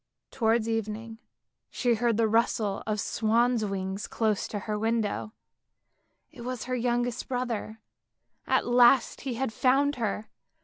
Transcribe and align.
Towards 0.31 0.67
evening 0.67 1.19
she 1.69 1.93
heard 1.93 2.17
the 2.17 2.27
rustle 2.27 2.81
of 2.87 2.99
swans' 2.99 3.63
wings 3.63 4.07
close 4.07 4.47
to 4.47 4.57
her 4.61 4.75
window; 4.75 5.31
it 6.31 6.41
was 6.41 6.63
her 6.63 6.73
youngest 6.75 7.27
brother, 7.27 7.79
at 8.47 8.65
last 8.65 9.21
he 9.21 9.35
had 9.35 9.53
found 9.53 9.97
her. 9.97 10.27